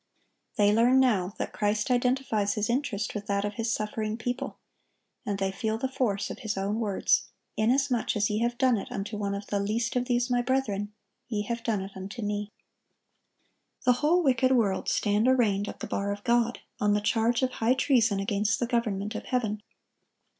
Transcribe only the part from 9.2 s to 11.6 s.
of the least of these My brethren, ye